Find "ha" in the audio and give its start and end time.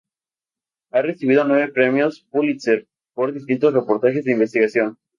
0.93-1.03